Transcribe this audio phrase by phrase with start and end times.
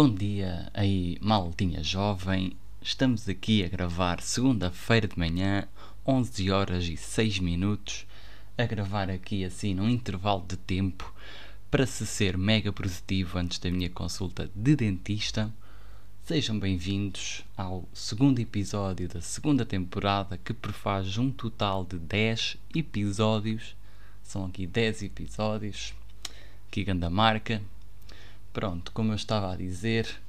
[0.00, 2.52] Bom dia aí, maldinha jovem.
[2.80, 5.66] Estamos aqui a gravar segunda-feira de manhã,
[6.06, 8.06] 11 horas e 6 minutos.
[8.56, 11.12] A gravar aqui assim num intervalo de tempo
[11.68, 15.52] para se ser mega positivo antes da minha consulta de dentista.
[16.22, 23.74] Sejam bem-vindos ao segundo episódio da segunda temporada que prefaz um total de 10 episódios.
[24.22, 25.92] São aqui 10 episódios.
[26.70, 27.60] Que grande marca.
[28.58, 30.20] Pronto, como eu estava a dizer,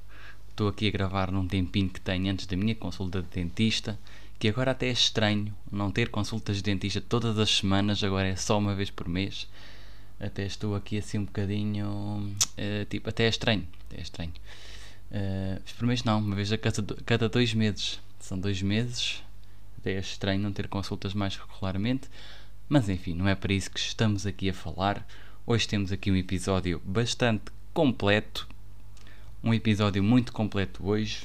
[0.50, 3.98] estou aqui a gravar num tempinho que tenho antes da minha consulta de dentista,
[4.38, 8.36] que agora até é estranho não ter consultas de dentista todas as semanas, agora é
[8.36, 9.48] só uma vez por mês.
[10.20, 12.32] Até estou aqui assim um bocadinho.
[12.56, 13.66] Uh, tipo, até é estranho.
[13.88, 14.32] Até é estranho.
[15.10, 17.98] Uh, por mês não, uma vez a cada, cada dois meses.
[18.20, 19.24] São dois meses.
[19.76, 22.08] Até é estranho não ter consultas mais regularmente.
[22.68, 25.04] Mas enfim, não é para isso que estamos aqui a falar.
[25.44, 28.48] Hoje temos aqui um episódio bastante completo.
[29.42, 31.22] Um episódio muito completo hoje.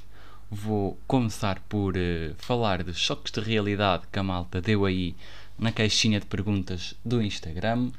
[0.50, 5.16] Vou começar por uh, falar de choques de realidade que a malta deu aí
[5.58, 7.92] na caixinha de perguntas do Instagram.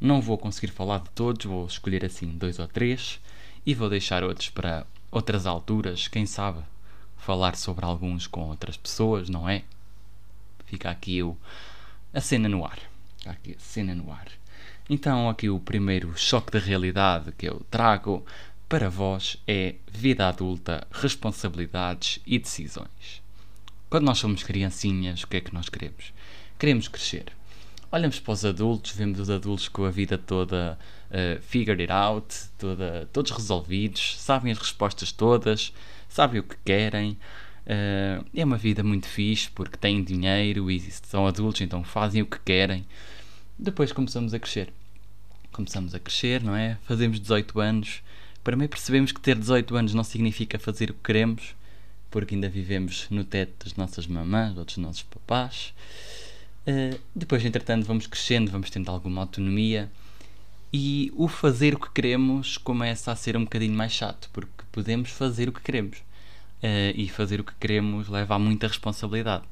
[0.00, 3.20] Não vou conseguir falar de todos, vou escolher assim dois ou três
[3.64, 6.62] e vou deixar outros para outras alturas, quem sabe
[7.16, 9.62] falar sobre alguns com outras pessoas, não é?
[10.66, 11.36] Fica aqui o,
[12.12, 12.78] a cena no ar.
[13.18, 14.26] Fica aqui a cena no ar.
[14.94, 18.22] Então, aqui o primeiro choque de realidade que eu trago
[18.68, 23.22] para vós é vida adulta, responsabilidades e decisões.
[23.88, 26.12] Quando nós somos criancinhas, o que é que nós queremos?
[26.58, 27.24] Queremos crescer.
[27.90, 32.26] Olhamos para os adultos, vemos os adultos com a vida toda uh, figured out,
[32.58, 35.72] toda, todos resolvidos, sabem as respostas todas,
[36.06, 37.12] sabem o que querem.
[37.64, 42.26] Uh, é uma vida muito fixe porque têm dinheiro e são adultos, então fazem o
[42.26, 42.84] que querem.
[43.58, 44.70] Depois começamos a crescer.
[45.52, 46.78] Começamos a crescer, não é?
[46.84, 48.02] Fazemos 18 anos.
[48.42, 51.54] Para mim percebemos que ter 18 anos não significa fazer o que queremos,
[52.10, 55.74] porque ainda vivemos no teto das nossas mamãs ou dos nossos papás.
[56.66, 59.90] Uh, depois, entretanto, vamos crescendo, vamos tendo alguma autonomia
[60.72, 65.10] e o fazer o que queremos começa a ser um bocadinho mais chato, porque podemos
[65.10, 65.98] fazer o que queremos.
[66.62, 69.42] Uh, e fazer o que queremos leva a muita responsabilidade.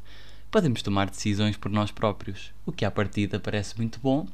[0.49, 4.29] Podemos tomar decisões por nós próprios, o que à partida parece muito bom.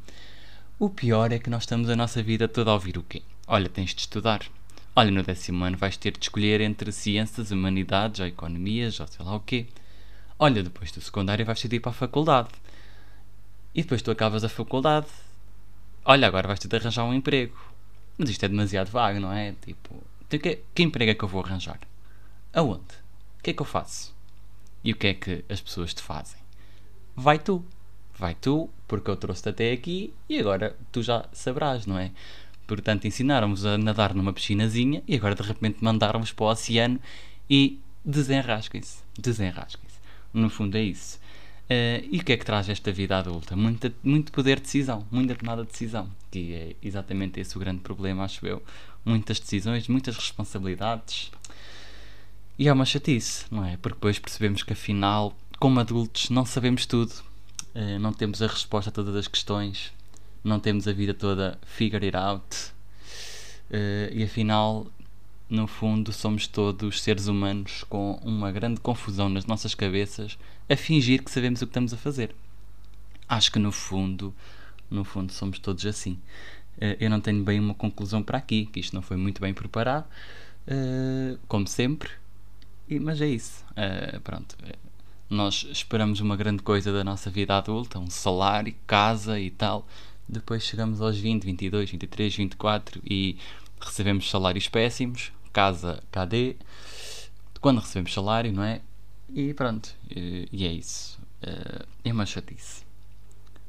[0.78, 3.22] O pior é que nós estamos a nossa vida toda a ouvir o quê?
[3.46, 4.42] Olha, tens de estudar.
[4.94, 9.24] Olha, no décimo ano vais ter de escolher entre ciências, humanidades ou economias ou sei
[9.24, 9.68] lá o quê.
[10.38, 12.50] Olha, depois do secundário vais ter de ir para a faculdade.
[13.74, 15.06] E depois tu acabas a faculdade.
[16.04, 17.56] Olha, agora vais ter de arranjar um emprego.
[18.18, 19.54] Mas isto é demasiado vago, não é?
[19.64, 21.80] Tipo, que, que emprego é que eu vou arranjar?
[22.52, 22.82] Aonde?
[23.38, 24.14] O que é que eu faço?
[24.84, 26.38] E o que é que as pessoas te fazem?
[27.14, 27.64] Vai tu.
[28.18, 32.10] Vai tu, porque eu trouxe-te até aqui e agora tu já saberás, não é?
[32.66, 36.98] Portanto, ensinaram-vos a nadar numa piscinazinha e agora de repente mandaram-vos para o oceano
[37.48, 38.98] e desenrasquem-se.
[39.18, 39.96] Desenrasquem-se.
[40.32, 41.18] No fundo é isso.
[41.66, 43.56] Uh, e o que é que traz esta vida adulta?
[43.56, 47.80] Muita, muito poder de decisão, muita tomada de decisão, que é exatamente esse o grande
[47.80, 48.62] problema, acho eu.
[49.04, 51.30] Muitas decisões, muitas responsabilidades.
[52.58, 53.76] E é uma chatice, não é?
[53.76, 57.12] Porque depois percebemos que afinal, como adultos, não sabemos tudo,
[57.76, 59.92] uh, não temos a resposta a todas as questões,
[60.42, 62.72] não temos a vida toda figure it out,
[63.70, 64.86] uh, e afinal
[65.48, 70.36] no fundo, somos todos seres humanos com uma grande confusão nas nossas cabeças
[70.68, 72.34] a fingir que sabemos o que estamos a fazer.
[73.28, 74.34] Acho que no fundo,
[74.90, 76.18] no fundo, somos todos assim.
[76.80, 79.54] Eh, eu não tenho bem uma conclusão para aqui, que isto não foi muito bem
[79.54, 80.06] preparado,
[80.66, 82.10] eh, como sempre,
[83.00, 83.64] mas é isso.
[83.76, 84.56] Eh, pronto.
[85.28, 89.86] Nós esperamos uma grande coisa da nossa vida adulta, um salário, casa e tal.
[90.28, 93.36] Depois chegamos aos 20, 22, 23, 24 e
[93.80, 96.56] recebemos salários péssimos, casa KD,
[97.60, 98.80] quando recebemos salário, não é?
[99.28, 101.18] E pronto, e, é isso.
[101.42, 102.84] Uh, é uma chatice.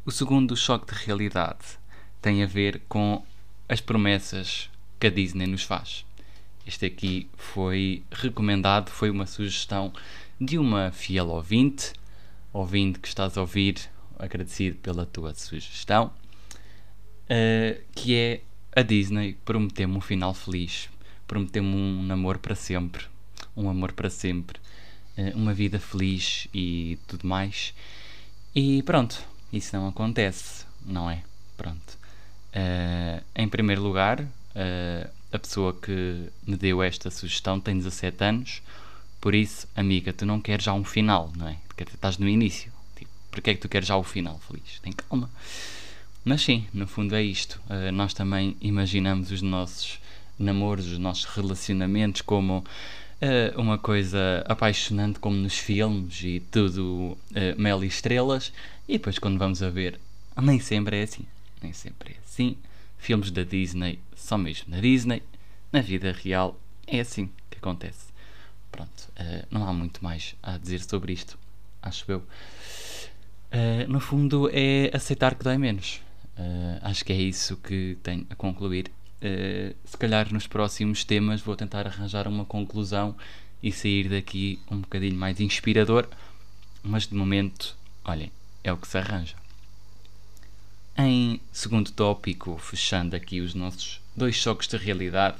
[0.05, 1.79] O segundo choque de realidade
[2.21, 3.23] tem a ver com
[3.67, 4.69] as promessas
[4.99, 6.05] que a Disney nos faz.
[6.65, 9.91] Este aqui foi recomendado, foi uma sugestão
[10.39, 11.93] de uma fiel ouvinte,
[12.53, 13.77] ouvinte que estás a ouvir,
[14.17, 16.11] agradecido pela tua sugestão,
[17.25, 18.41] uh, que é
[18.75, 20.89] a Disney prometeu-me um final feliz,
[21.27, 23.05] prometeu-me um namoro para sempre,
[23.55, 24.59] um amor para sempre,
[25.17, 27.73] eh, uma vida feliz e tudo mais.
[28.53, 29.19] E pronto,
[29.51, 31.23] isso não acontece, não é?
[31.57, 31.97] Pronto.
[32.53, 38.61] Uh, em primeiro lugar, uh, a pessoa que me deu esta sugestão tem 17 anos,
[39.19, 41.57] por isso, amiga, tu não queres já um final, não é?
[41.93, 42.71] Estás no início.
[42.95, 44.79] Tipo, porque é que tu queres já o final feliz?
[44.81, 45.29] Tem calma.
[46.23, 47.59] Mas sim, no fundo é isto.
[47.69, 49.99] Uh, nós também imaginamos os nossos
[50.37, 52.63] namoros, os nossos relacionamentos como
[53.21, 58.51] uh, uma coisa apaixonante como nos filmes e tudo uh, mel e estrelas
[58.87, 59.99] e depois quando vamos a ver
[60.39, 61.25] nem sempre é assim
[61.61, 62.57] nem sempre é assim
[62.97, 65.23] filmes da Disney são mesmo da Disney
[65.71, 68.07] na vida real é assim que acontece
[68.71, 71.37] pronto uh, não há muito mais a dizer sobre isto
[71.81, 72.23] acho eu.
[73.87, 76.01] No fundo é aceitar que dói menos.
[76.81, 78.91] Acho que é isso que tenho a concluir.
[79.17, 83.15] Uh, se calhar nos próximos temas vou tentar arranjar uma conclusão
[83.63, 86.07] e sair daqui um bocadinho mais inspirador,
[86.83, 87.75] mas de momento,
[88.05, 88.31] olhem,
[88.63, 89.35] é o que se arranja.
[90.95, 95.37] Em segundo tópico, fechando aqui os nossos dois choques de realidade,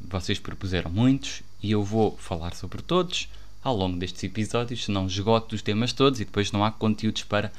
[0.00, 3.28] vocês propuseram muitos e eu vou falar sobre todos
[3.62, 7.52] ao longo destes episódios, senão esgoto os temas todos e depois não há conteúdos para,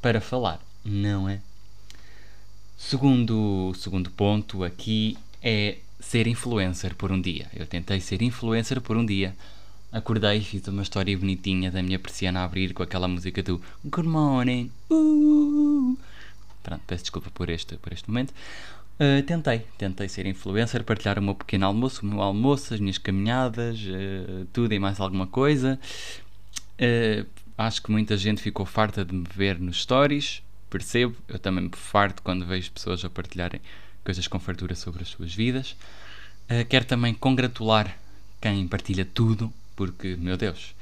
[0.00, 1.40] para falar, não é?
[2.78, 7.48] Segundo, segundo ponto aqui é ser influencer por um dia.
[7.54, 9.34] Eu tentei ser influencer por um dia.
[9.92, 13.62] Acordei e fiz uma história bonitinha da minha persiana a abrir com aquela música do
[13.84, 14.70] Good Morning.
[14.90, 15.96] Uh.
[16.62, 18.32] Pronto, peço desculpa por este, por este momento.
[19.00, 22.98] Uh, tentei, tentei ser influencer, partilhar o meu pequeno almoço, o meu almoço, as minhas
[22.98, 25.78] caminhadas, uh, tudo e mais alguma coisa.
[26.74, 27.26] Uh,
[27.58, 30.42] acho que muita gente ficou farta de me ver nos stories
[30.72, 33.60] percebo, eu também me farto quando vejo pessoas a partilharem
[34.02, 35.76] coisas com fartura sobre as suas vidas.
[36.50, 37.94] Uh, quero também congratular
[38.40, 40.74] quem partilha tudo, porque, meu Deus,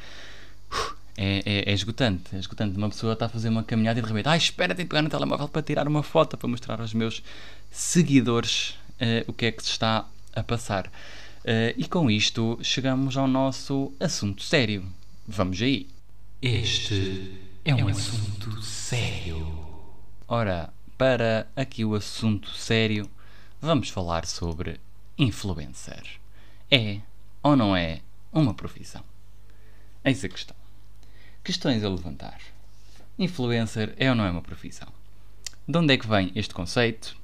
[1.23, 2.35] é, é, é, esgotante.
[2.35, 2.79] É esgotante.
[2.79, 5.03] Uma pessoa está a fazer uma caminhada e de repente, ai, espera, tenho que pegar
[5.03, 7.23] no telemóvel para tirar uma foto para mostrar aos meus
[7.71, 10.87] seguidores uh, o que é que se está a passar.
[10.87, 14.83] Uh, e com isto chegamos ao nosso assunto sério.
[15.29, 15.91] Vamos aí.
[16.41, 19.47] Este é um, é um assunto sério.
[20.27, 23.11] Ora, para aqui o assunto sério,
[23.61, 24.81] vamos falar sobre
[25.19, 26.03] influencer.
[26.71, 27.01] É
[27.43, 28.01] ou não é
[28.33, 29.05] uma profissão?
[30.03, 30.60] Eis a questão.
[31.51, 32.39] Questões a levantar.
[33.19, 34.87] Influencer é ou não é uma profissão?
[35.67, 37.17] De onde é que vem este conceito?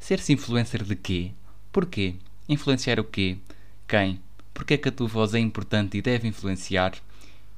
[0.00, 1.32] Ser-se influencer de quê?
[1.70, 2.14] Porquê?
[2.48, 3.36] Influenciar o quê?
[3.86, 4.18] Quem?
[4.54, 6.94] Porquê é que a tua voz é importante e deve influenciar?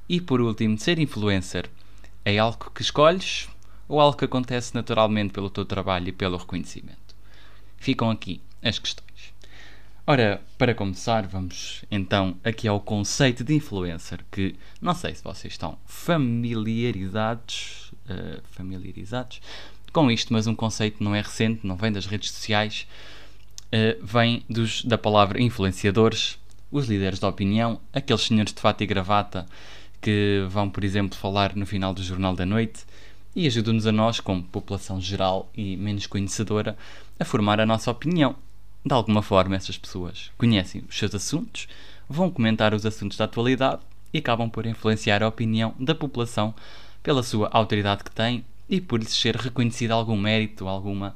[0.09, 1.69] E por último, ser influencer
[2.25, 3.47] é algo que escolhes
[3.87, 7.15] ou algo que acontece naturalmente pelo teu trabalho e pelo reconhecimento?
[7.77, 9.08] Ficam aqui as questões.
[10.11, 15.53] Ora, para começar, vamos então aqui ao conceito de influencer, que não sei se vocês
[15.53, 19.39] estão familiarizados, uh, familiarizados
[19.93, 22.87] com isto, mas um conceito não é recente, não vem das redes sociais,
[23.67, 26.39] uh, vem dos, da palavra influenciadores,
[26.71, 29.45] os líderes da opinião, aqueles senhores de fato e gravata
[30.01, 32.83] que vão, por exemplo, falar no final do Jornal da Noite
[33.35, 36.75] e ajudam-nos a nós, como população geral e menos conhecedora,
[37.19, 38.35] a formar a nossa opinião.
[38.85, 41.67] De alguma forma, essas pessoas conhecem os seus assuntos,
[42.07, 43.81] vão comentar os assuntos da atualidade
[44.13, 46.53] e acabam por influenciar a opinião da população
[47.03, 51.15] pela sua autoridade que têm e por lhes ser reconhecido algum mérito, alguma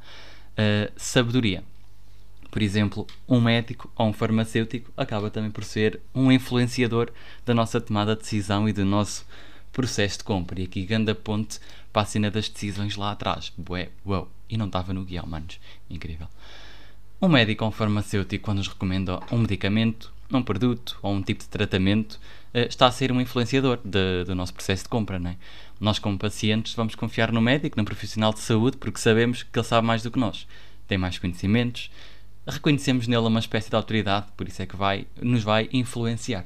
[0.53, 1.63] uh, sabedoria.
[2.51, 7.11] Por exemplo, um médico ou um farmacêutico acaba também por ser um influenciador
[7.45, 9.25] da nossa tomada de decisão e do nosso
[9.71, 10.61] processo de compra.
[10.61, 11.59] E aqui, ganda ponte
[11.91, 13.51] para a cena das decisões lá atrás.
[13.57, 14.29] Bué, uau.
[14.47, 15.59] E não estava no guião, manos.
[15.89, 16.27] Incrível.
[17.23, 21.39] Um médico ou um farmacêutico, quando nos recomenda um medicamento, um produto ou um tipo
[21.39, 22.19] de tratamento,
[22.53, 25.37] eh, está a ser um influenciador de, do nosso processo de compra, não é?
[25.79, 29.65] Nós, como pacientes, vamos confiar no médico, no profissional de saúde, porque sabemos que ele
[29.65, 30.45] sabe mais do que nós.
[30.85, 31.89] Tem mais conhecimentos,
[32.45, 36.43] reconhecemos nele uma espécie de autoridade, por isso é que vai, nos vai influenciar.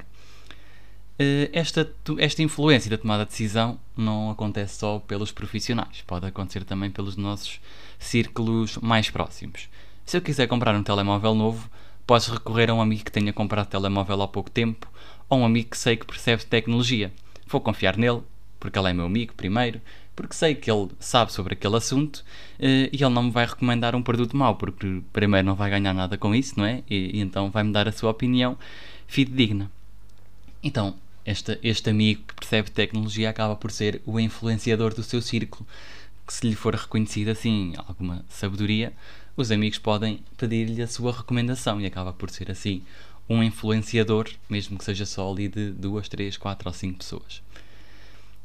[1.18, 6.62] Eh, esta, esta influência da tomada de decisão não acontece só pelos profissionais, pode acontecer
[6.62, 7.60] também pelos nossos
[7.98, 9.68] círculos mais próximos.
[10.08, 11.68] Se eu quiser comprar um telemóvel novo,
[12.06, 14.90] posso recorrer a um amigo que tenha comprado telemóvel há pouco tempo
[15.28, 17.12] ou um amigo que sei que percebe tecnologia.
[17.46, 18.22] Vou confiar nele,
[18.58, 19.82] porque ele é meu amigo, primeiro,
[20.16, 22.24] porque sei que ele sabe sobre aquele assunto
[22.58, 25.92] eh, e ele não me vai recomendar um produto mau, porque primeiro não vai ganhar
[25.92, 26.82] nada com isso, não é?
[26.88, 28.56] E, e então vai-me dar a sua opinião
[29.06, 29.70] fidedigna.
[30.62, 35.66] Então, este, este amigo que percebe tecnologia acaba por ser o influenciador do seu círculo,
[36.28, 38.92] que se lhe for reconhecido assim alguma sabedoria,
[39.34, 42.82] os amigos podem pedir-lhe a sua recomendação e acaba por ser assim
[43.26, 47.42] um influenciador, mesmo que seja só ali de duas, três, quatro ou cinco pessoas.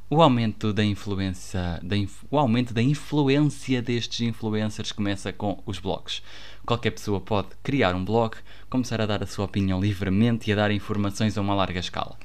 [0.09, 5.77] O aumento da influência, da inf, o aumento da influência destes influencers começa com os
[5.77, 6.21] blogs.
[6.65, 8.37] Qualquer pessoa pode criar um blog,
[8.69, 12.17] começar a dar a sua opinião livremente e a dar informações a uma larga escala.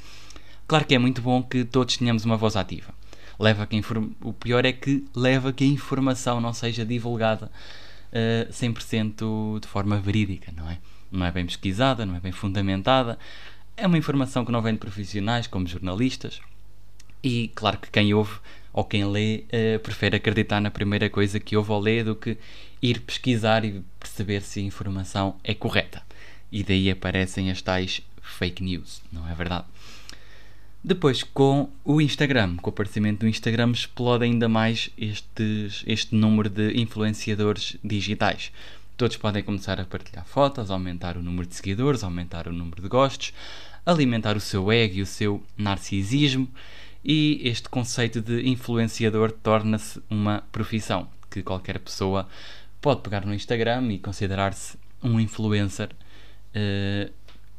[0.68, 2.94] Claro que é muito bom que todos tenhamos uma voz ativa.
[3.38, 3.80] Leva que
[4.22, 7.50] o pior é que leva que a informação não seja divulgada uh,
[8.12, 10.78] eh, 100% de forma verídica, não é?
[11.10, 13.18] não é bem pesquisada, não é bem fundamentada,
[13.76, 16.40] é uma informação que não vem de profissionais como jornalistas.
[17.22, 18.38] E claro que quem ouve
[18.72, 22.36] ou quem lê uh, prefere acreditar na primeira coisa que ouve ou lê do que
[22.80, 26.02] ir pesquisar e perceber se a informação é correta.
[26.50, 29.64] E daí aparecem as tais fake news, não é verdade?
[30.82, 36.48] Depois, com o Instagram, com o aparecimento do Instagram, explode ainda mais estes, este número
[36.48, 38.52] de influenciadores digitais.
[38.96, 42.88] Todos podem começar a partilhar fotos, aumentar o número de seguidores, aumentar o número de
[42.88, 43.32] gostos,
[43.84, 46.48] alimentar o seu ego e o seu narcisismo,
[47.04, 52.28] e este conceito de influenciador torna-se uma profissão que qualquer pessoa
[52.80, 55.90] pode pegar no Instagram e considerar-se um influencer.
[56.54, 57.12] Uh,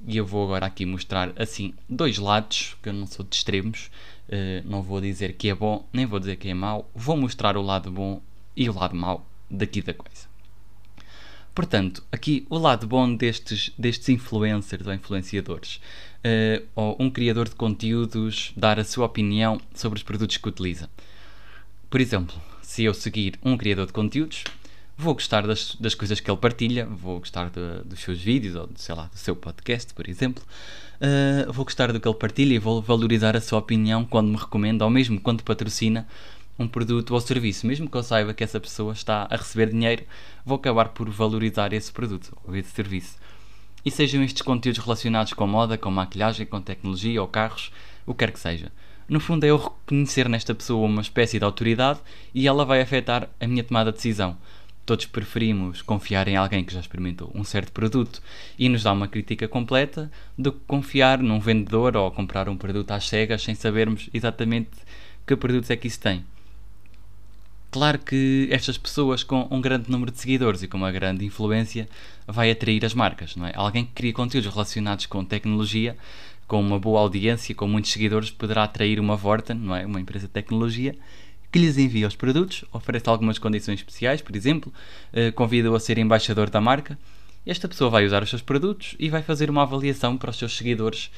[0.05, 3.89] e eu vou agora aqui mostrar assim dois lados, que eu não sou de extremos,
[4.27, 7.57] uh, não vou dizer que é bom, nem vou dizer que é mau, vou mostrar
[7.57, 8.21] o lado bom
[8.55, 10.27] e o lado mau daqui da coisa.
[11.53, 15.81] Portanto, aqui o lado bom destes, destes influencers ou influenciadores,
[16.23, 20.89] uh, ou um criador de conteúdos dar a sua opinião sobre os produtos que utiliza.
[21.89, 24.43] Por exemplo, se eu seguir um criador de conteúdos,
[24.99, 28.69] vou gostar das, das coisas que ele partilha, vou gostar de, dos seus vídeos ou,
[28.75, 30.43] sei lá, do seu podcast, por exemplo.
[30.99, 34.35] Uh, vou gostar do que ele partilha e vou valorizar a sua opinião quando me
[34.35, 36.05] recomenda ou mesmo quando patrocina
[36.59, 37.65] um produto ou serviço.
[37.65, 40.03] Mesmo que eu saiba que essa pessoa está a receber dinheiro,
[40.45, 43.15] vou acabar por valorizar esse produto ou esse serviço.
[43.85, 47.71] E sejam estes conteúdos relacionados com moda, com maquilhagem, com tecnologia ou carros,
[48.05, 48.69] o que quer que seja.
[49.07, 52.01] No fundo, é eu reconhecer nesta pessoa uma espécie de autoridade
[52.35, 54.37] e ela vai afetar a minha tomada de decisão
[54.89, 58.23] todos preferimos confiar em alguém que já experimentou um certo produto
[58.57, 62.89] e nos dá uma crítica completa do que confiar num vendedor ou comprar um produto
[62.89, 64.71] às cegas sem sabermos exatamente
[65.27, 66.25] que produtos é que isso tem.
[67.69, 71.87] Claro que estas pessoas com um grande número de seguidores e com uma grande influência
[72.25, 73.51] vai atrair as marcas, não é?
[73.53, 75.95] Alguém que cria conteúdos relacionados com tecnologia,
[76.47, 79.85] com uma boa audiência, com muitos seguidores, poderá atrair uma Vorten, não é?
[79.85, 80.95] Uma empresa de tecnologia
[81.51, 84.71] que lhes envia os produtos, oferece algumas condições especiais, por exemplo,
[85.13, 86.97] uh, convida-o a ser embaixador da marca.
[87.45, 90.55] Esta pessoa vai usar os seus produtos e vai fazer uma avaliação para os seus
[90.55, 91.09] seguidores.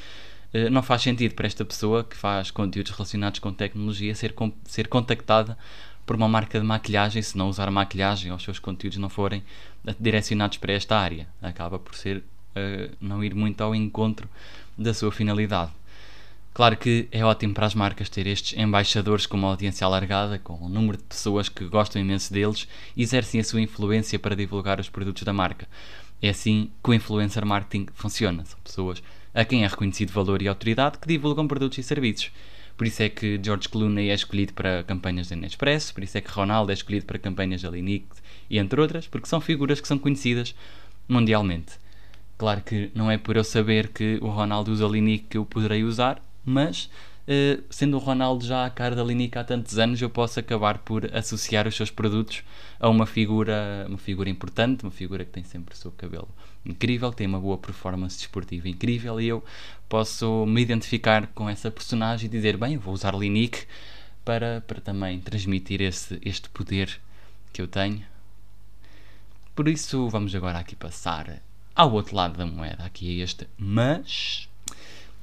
[0.53, 4.33] Uh, não faz sentido para esta pessoa que faz conteúdos relacionados com tecnologia ser,
[4.65, 5.57] ser contactada
[6.05, 9.43] por uma marca de maquilhagem se não usar maquilhagem ou os seus conteúdos não forem
[9.99, 11.27] direcionados para esta área.
[11.41, 14.29] Acaba por ser uh, não ir muito ao encontro
[14.77, 15.71] da sua finalidade.
[16.53, 20.53] Claro que é ótimo para as marcas ter estes embaixadores com uma audiência alargada, com
[20.55, 24.77] um número de pessoas que gostam imenso deles e exercem a sua influência para divulgar
[24.79, 25.65] os produtos da marca.
[26.21, 28.43] É assim que o influencer marketing funciona.
[28.43, 29.01] São pessoas
[29.33, 32.31] a quem é reconhecido valor e autoridade que divulgam produtos e serviços.
[32.75, 36.21] Por isso é que George Clooney é escolhido para campanhas da Nespresso, por isso é
[36.21, 38.07] que Ronaldo é escolhido para campanhas da Linique
[38.49, 40.53] e entre outras, porque são figuras que são conhecidas
[41.07, 41.73] mundialmente.
[42.37, 45.83] Claro que não é por eu saber que o Ronaldo usa Linique que eu poderei
[45.83, 46.89] usar, mas
[47.27, 50.79] uh, sendo o Ronaldo já a cara da Linica há tantos anos, eu posso acabar
[50.79, 52.43] por associar os seus produtos
[52.79, 56.29] a uma figura, uma figura importante, uma figura que tem sempre o seu cabelo
[56.65, 59.43] incrível, tem uma boa performance desportiva incrível e eu
[59.89, 63.65] posso me identificar com essa personagem e dizer, bem, vou usar Linique
[64.23, 66.99] para, para também transmitir esse, este poder
[67.51, 68.03] que eu tenho.
[69.55, 71.41] Por isso, vamos agora aqui passar
[71.75, 74.47] ao outro lado da moeda, aqui é este, mas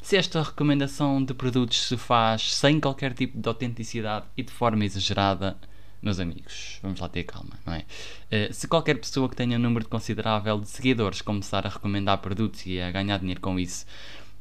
[0.08, 4.82] se esta recomendação de produtos se faz sem qualquer tipo de autenticidade e de forma
[4.82, 5.54] exagerada,
[6.00, 7.84] meus amigos, vamos lá ter calma, não é?
[8.32, 12.64] Uh, se qualquer pessoa que tenha um número considerável de seguidores começar a recomendar produtos
[12.64, 13.84] e a ganhar dinheiro com isso,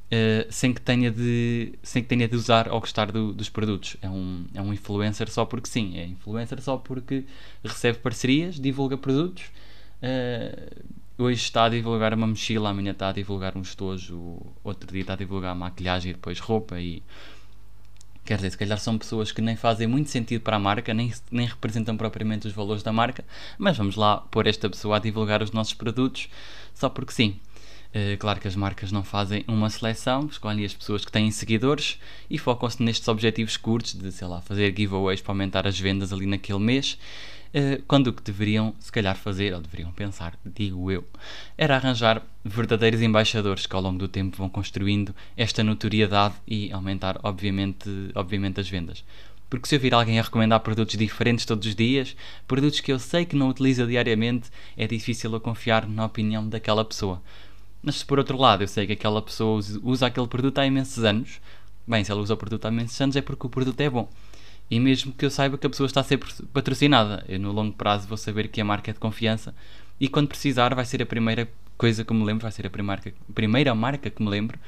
[0.05, 3.97] uh, sem, que tenha de, sem que tenha de usar ou gostar do, dos produtos,
[4.01, 7.25] é um, é um influencer só porque sim, é influencer só porque
[7.61, 9.43] recebe parcerias, divulga produtos.
[10.01, 15.01] Uh, hoje está a divulgar uma mochila, amanhã está a divulgar um estojo, outro dia
[15.01, 17.01] está a divulgar maquilhagem e depois roupa e
[18.23, 21.13] quer dizer, se calhar são pessoas que nem fazem muito sentido para a marca, nem,
[21.31, 23.23] nem representam propriamente os valores da marca,
[23.57, 26.29] mas vamos lá pôr esta pessoa a divulgar os nossos produtos
[26.73, 27.39] só porque sim.
[27.87, 31.97] Uh, claro que as marcas não fazem uma seleção, escolhem as pessoas que têm seguidores
[32.29, 36.25] e focam-se nestes objetivos curtos de, sei lá, fazer giveaways para aumentar as vendas ali
[36.25, 37.36] naquele mês eh,
[37.87, 41.03] quando o que deveriam, se calhar, fazer, ou deveriam pensar, digo eu,
[41.57, 47.19] era arranjar verdadeiros embaixadores que ao longo do tempo vão construindo esta notoriedade e aumentar,
[47.23, 49.03] obviamente, obviamente as vendas.
[49.49, 52.15] Porque se eu vir alguém a recomendar produtos diferentes todos os dias,
[52.47, 56.83] produtos que eu sei que não utiliza diariamente, é difícil eu confiar na opinião daquela
[56.83, 57.21] pessoa.
[57.81, 61.03] Mas se por outro lado eu sei que aquela pessoa usa aquele produto há imensos
[61.03, 61.39] anos,
[61.87, 64.09] bem, se ela usa o produto há imensos anos é porque o produto é bom
[64.69, 66.19] e mesmo que eu saiba que a pessoa está a ser
[66.53, 67.23] patrocinada.
[67.27, 69.53] Eu no longo prazo vou saber que a marca é de confiança
[69.99, 73.01] e quando precisar vai ser a primeira coisa que me lembro, vai ser a primeira,
[73.33, 74.59] primeira marca que me lembro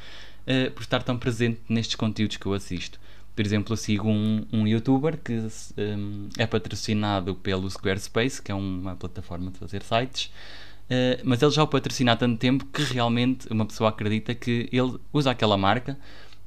[0.47, 2.99] uh, por estar tão presente nestes conteúdos que eu assisto.
[3.35, 8.55] Por exemplo, eu sigo um, um youtuber que um, é patrocinado pelo Squarespace, que é
[8.55, 12.83] uma plataforma de fazer sites, uh, mas ele já o patrocina há tanto tempo que
[12.83, 15.97] realmente uma pessoa acredita que ele usa aquela marca,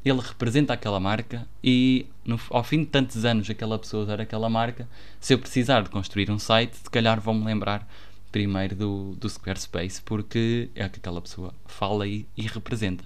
[0.04, 4.48] ele representa aquela marca e no, ao fim de tantos anos aquela pessoa usar aquela
[4.48, 4.88] marca,
[5.20, 7.88] se eu precisar de construir um site, se calhar vão-me lembrar
[8.30, 13.04] primeiro do, do Squarespace, porque é que aquela pessoa fala e, e representa.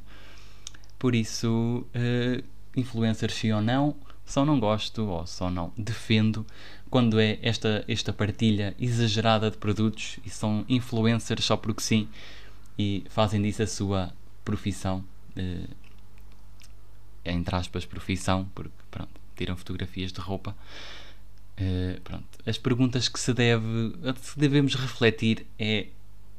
[0.98, 2.44] Por isso, uh,
[2.76, 6.46] influencers sim ou não, só não gosto ou só não defendo
[6.88, 12.08] quando é esta, esta partilha exagerada de produtos e são influencers só porque sim
[12.78, 14.12] e fazem disso a sua
[14.44, 15.04] profissão,
[15.36, 15.68] uh,
[17.33, 20.56] entre aspas, profissão, porque pronto, tiram fotografias de roupa.
[21.59, 22.26] Uh, pronto.
[22.45, 23.92] As perguntas que se deve,
[24.33, 25.87] que devemos refletir é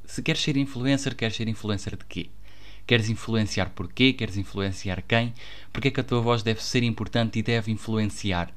[0.05, 2.29] se queres ser influencer, queres ser influencer de quê?
[2.85, 4.13] Queres influenciar porquê?
[4.13, 5.33] Queres influenciar quem?
[5.73, 8.49] Porque é que a tua voz deve ser importante e deve influenciar?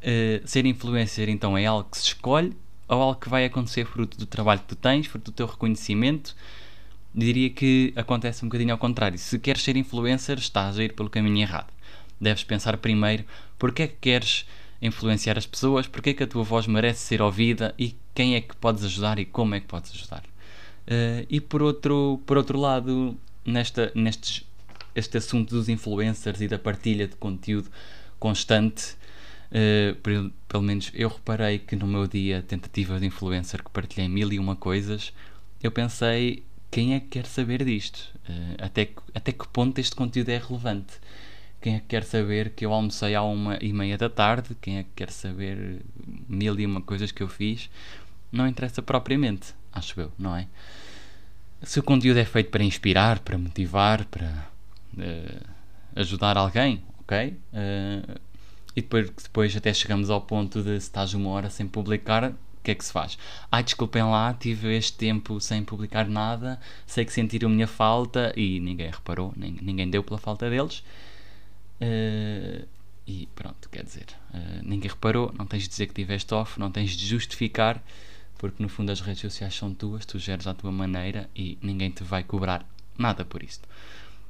[0.00, 2.56] Uh, ser influencer então é algo que se escolhe
[2.88, 6.34] ou algo que vai acontecer fruto do trabalho que tu tens, fruto do teu reconhecimento?
[7.14, 9.18] Diria que acontece um bocadinho ao contrário.
[9.18, 11.72] Se queres ser influencer, estás a ir pelo caminho errado.
[12.20, 13.24] Deves pensar primeiro
[13.58, 14.46] porque é que queres
[14.80, 18.40] influenciar as pessoas, porque é que a tua voz merece ser ouvida e quem é
[18.40, 20.24] que podes ajudar e como é que podes ajudar.
[20.86, 24.44] Uh, e por outro, por outro lado, nesta, nestes,
[24.94, 27.70] este assunto dos influencers e da partilha de conteúdo
[28.18, 28.96] constante,
[29.52, 34.32] uh, pelo menos eu reparei que no meu dia tentativa de influencer que partilhei mil
[34.32, 35.12] e uma coisas,
[35.62, 36.42] eu pensei
[36.72, 38.12] quem é que quer saber disto?
[38.28, 40.94] Uh, até, que, até que ponto este conteúdo é relevante?
[41.60, 44.56] Quem é que quer saber que eu almocei à uma e meia da tarde?
[44.60, 45.82] Quem é que quer saber
[46.28, 47.70] mil e uma coisas que eu fiz?
[48.32, 50.48] Não interessa propriamente, acho eu, não é?
[51.62, 54.48] se o conteúdo é feito para inspirar, para motivar, para
[54.98, 55.46] uh,
[55.94, 57.38] ajudar alguém, ok?
[57.52, 58.20] Uh,
[58.74, 62.70] e depois, depois até chegamos ao ponto de se estás uma hora sem publicar, que
[62.70, 63.18] é que se faz?
[63.50, 68.60] Ai, desculpem lá, tive este tempo sem publicar nada, sei que sentiram minha falta e
[68.60, 70.82] ninguém reparou, nem, ninguém deu pela falta deles.
[71.80, 72.66] Uh,
[73.06, 76.70] e pronto, quer dizer, uh, ninguém reparou, não tens de dizer que tiveste off, não
[76.70, 77.82] tens de justificar
[78.42, 81.90] porque no fundo as redes sociais são tuas, tu geres à tua maneira e ninguém
[81.90, 82.66] te vai cobrar
[82.98, 83.68] nada por isto.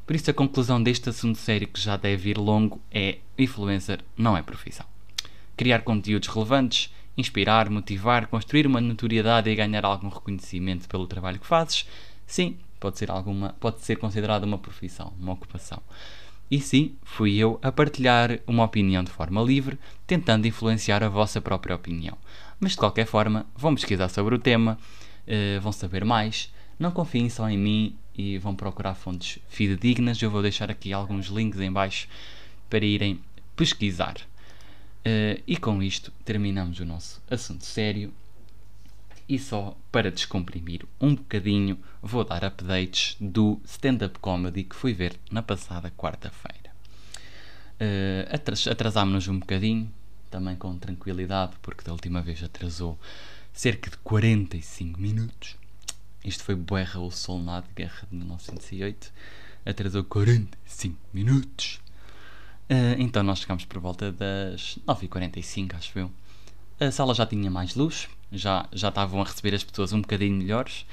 [0.06, 4.36] Por isso a conclusão deste assunto sério que já deve ir longo é influencer não
[4.36, 4.84] é profissão.
[5.56, 11.46] Criar conteúdos relevantes, inspirar, motivar, construir uma notoriedade e ganhar algum reconhecimento pelo trabalho que
[11.46, 11.86] fazes,
[12.26, 15.80] sim, pode ser alguma, pode ser considerada uma profissão, uma ocupação.
[16.50, 21.40] E sim, fui eu a partilhar uma opinião de forma livre, tentando influenciar a vossa
[21.40, 22.18] própria opinião.
[22.60, 24.78] Mas de qualquer forma, vão pesquisar sobre o tema,
[25.26, 26.52] uh, vão saber mais.
[26.78, 30.20] Não confiem só em mim e vão procurar fontes fidedignas.
[30.20, 32.06] Eu vou deixar aqui alguns links em baixo
[32.68, 33.18] para irem
[33.56, 34.16] pesquisar.
[35.04, 38.12] Uh, e com isto terminamos o nosso assunto sério.
[39.28, 45.18] E só para descomprimir um bocadinho, vou dar updates do stand-up comedy que fui ver
[45.30, 46.70] na passada quarta-feira.
[47.80, 49.92] Uh, Atrasámos-nos um bocadinho,
[50.30, 52.98] também com tranquilidade, porque da última vez atrasou
[53.52, 55.56] cerca de 45 minutos.
[56.24, 59.12] Isto foi Bué Raul Solnado, Guerra de 1908.
[59.66, 61.81] Atrasou 45 minutos.
[62.70, 66.10] Uh, então nós chegámos por volta das 9h45, acho eu.
[66.80, 70.36] A sala já tinha mais luz, já, já estavam a receber as pessoas um bocadinho
[70.36, 70.86] melhores.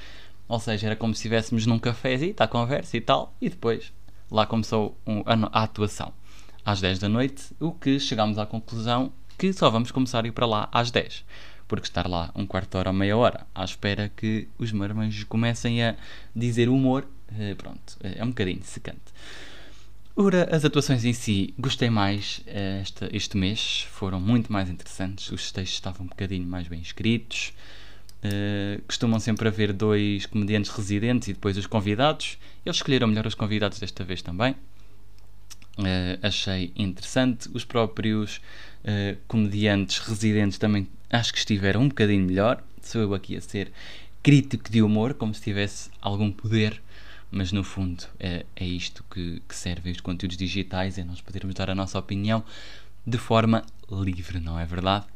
[0.46, 3.34] Ou seja, era como se estivéssemos num cafézinho, a conversa e tal.
[3.40, 3.92] E depois
[4.30, 6.12] lá começou um, a, a atuação.
[6.64, 10.32] Às 10 da noite, o que chegámos à conclusão que só vamos começar a ir
[10.32, 11.24] para lá às 10.
[11.66, 15.24] Porque estar lá um quarto de hora ou meia hora à espera que os marmanjos
[15.24, 15.96] comecem a
[16.36, 19.00] dizer humor, eh, pronto, é um bocadinho secante.
[20.22, 25.32] Ora, as atuações em si gostei mais eh, este, este mês, foram muito mais interessantes,
[25.32, 27.54] os textos estavam um bocadinho mais bem escritos.
[28.22, 32.36] Uh, costumam sempre haver dois comediantes residentes e depois os convidados.
[32.66, 34.52] Eles escolheram melhor os convidados desta vez também.
[35.78, 37.48] Uh, achei interessante.
[37.54, 38.42] Os próprios
[38.84, 42.62] uh, comediantes residentes também acho que estiveram um bocadinho melhor.
[42.82, 43.72] Sou eu aqui a ser
[44.22, 46.82] crítico de humor, como se tivesse algum poder,
[47.30, 51.54] mas no fundo é, é isto que, que servem os conteúdos digitais, é nós podermos
[51.54, 52.44] dar a nossa opinião
[53.06, 55.06] de forma livre, não é verdade?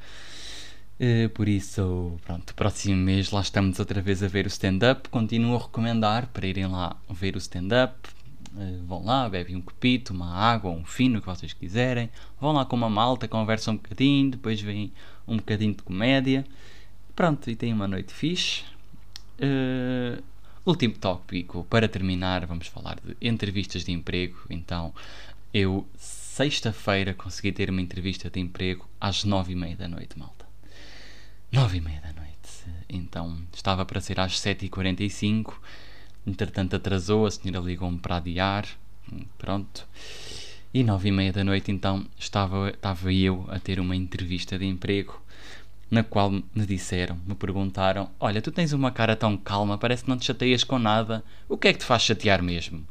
[0.98, 5.08] Uh, por isso, pronto, próximo mês lá estamos outra vez a ver o stand-up.
[5.08, 7.94] Continuo a recomendar para irem lá ver o stand-up.
[8.54, 12.08] Uh, vão lá, bebem um copito, uma água, um fino, o que vocês quiserem.
[12.40, 14.92] Vão lá com uma malta, conversam um bocadinho, depois vêm
[15.26, 16.46] um bocadinho de comédia.
[17.16, 18.62] Pronto, e têm uma noite fixe.
[19.40, 20.22] Uh,
[20.66, 24.38] Último tópico, para terminar, vamos falar de entrevistas de emprego.
[24.48, 24.94] Então,
[25.52, 30.46] eu, sexta-feira, consegui ter uma entrevista de emprego às nove e meia da noite, malta.
[31.52, 32.34] Nove e meia da noite.
[32.88, 35.60] Então, estava para ser às sete e quarenta e cinco.
[36.26, 38.66] Entretanto, atrasou, a senhora ligou-me para adiar.
[39.36, 39.86] Pronto.
[40.72, 44.64] E nove e meia da noite, então, estava, estava eu a ter uma entrevista de
[44.64, 45.22] emprego
[45.94, 50.10] na qual me disseram, me perguntaram: Olha, tu tens uma cara tão calma, parece que
[50.10, 52.86] não te chateias com nada, o que é que te faz chatear mesmo?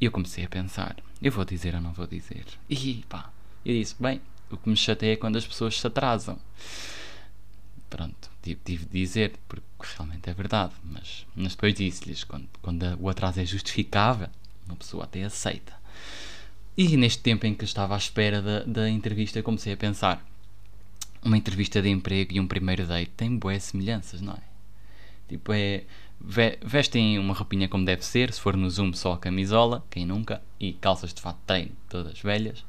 [0.00, 2.44] E eu comecei a pensar: Eu vou dizer ou não vou dizer?
[2.70, 3.30] E pá,
[3.64, 6.38] eu disse: Bem, o que me chateia é quando as pessoas se atrasam.
[7.90, 9.64] Pronto, tive, de dizer, porque
[9.96, 14.28] realmente é verdade, mas, mas depois disse-lhes: quando, quando o atraso é justificável,
[14.66, 15.74] uma pessoa até aceita.
[16.76, 20.24] E neste tempo em que estava à espera da, da entrevista, comecei a pensar:
[21.24, 24.42] uma entrevista de emprego e um primeiro date têm boas semelhanças, não é?
[25.28, 25.84] Tipo, é.
[26.64, 30.40] Vestem uma roupinha como deve ser, se for no Zoom só a camisola, quem nunca,
[30.58, 32.64] e calças de fato treino, todas velhas.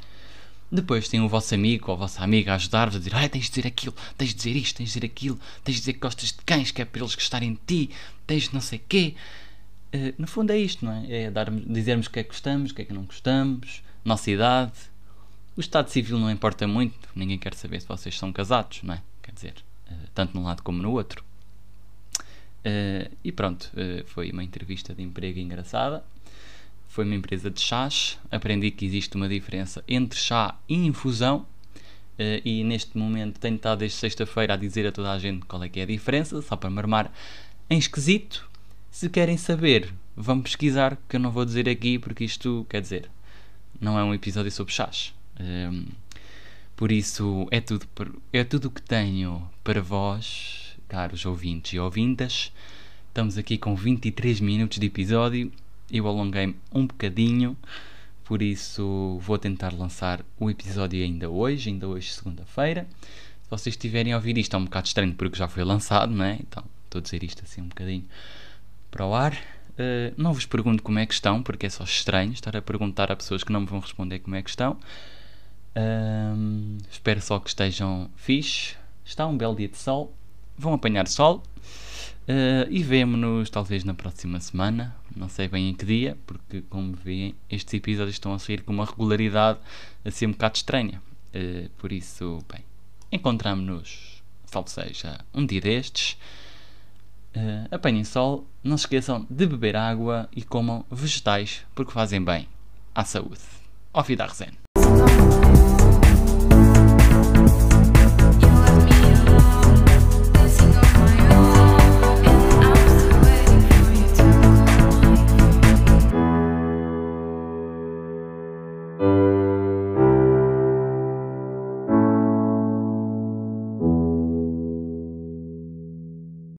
[0.69, 3.45] Depois tem o vosso amigo ou a vossa amiga a ajudar-vos a dizer: ah, tens
[3.45, 5.99] de dizer aquilo, tens de dizer isto, tens de dizer aquilo, tens de dizer que
[5.99, 7.89] gostas de cães, que é para eles gostarem de ti,
[8.25, 9.15] tens de não sei quê.
[9.93, 11.23] Uh, no fundo é isto, não é?
[11.23, 14.29] É dar, dizermos o que é que gostamos, o que é que não gostamos, nossa
[14.29, 14.73] idade,
[15.57, 19.01] o Estado Civil não importa muito, ninguém quer saber se vocês são casados, não é?
[19.21, 19.53] Quer dizer,
[19.89, 21.23] uh, tanto num lado como no outro.
[22.65, 26.03] Uh, e pronto, uh, foi uma entrevista de emprego engraçada.
[26.89, 28.19] Foi uma empresa de chás.
[28.29, 31.45] Aprendi que existe uma diferença entre chá e infusão.
[32.45, 35.67] e neste momento tenho estado desde sexta-feira a dizer a toda a gente qual é
[35.67, 37.11] que é a diferença, só para marmar
[37.69, 38.49] em esquisito.
[38.89, 43.09] Se querem saber, vão pesquisar, que eu não vou dizer aqui porque isto, quer dizer,
[43.79, 45.14] não é um episódio sobre chás.
[45.39, 45.85] Um,
[46.75, 47.87] por isso, é tudo
[48.33, 52.51] é tudo que tenho para vós, caros ouvintes e ouvintas.
[53.07, 55.51] Estamos aqui com 23 minutos de episódio.
[55.89, 57.55] Eu alonguei um bocadinho,
[58.25, 62.85] por isso vou tentar lançar o episódio ainda hoje, ainda hoje, segunda-feira.
[63.43, 66.25] Se vocês estiverem a ouvir isto, é um bocado estranho porque já foi lançado, não
[66.25, 66.33] é?
[66.41, 68.03] Então, estou a dizer isto assim um bocadinho
[68.91, 69.33] para o ar.
[69.77, 73.11] Uh, não vos pergunto como é que estão, porque é só estranho estar a perguntar
[73.11, 74.77] a pessoas que não me vão responder como é que estão.
[75.75, 78.75] Um, espero só que estejam fixe.
[79.03, 80.15] Está um belo dia de sol.
[80.57, 81.43] Vão apanhar sol.
[82.27, 84.95] Uh, e vemo-nos talvez na próxima semana.
[85.15, 88.73] Não sei bem em que dia, porque como veem, estes episódios estão a sair com
[88.73, 89.59] uma regularidade
[90.03, 91.01] assim um bocado estranha.
[91.33, 92.63] Uh, por isso, bem,
[93.11, 96.17] encontramos-nos, salvo seja, um dia destes.
[97.35, 102.47] Uh, apanhem sol, não se esqueçam de beber água e comam vegetais porque fazem bem
[102.93, 103.41] à saúde.
[104.17, 104.64] Da resenha.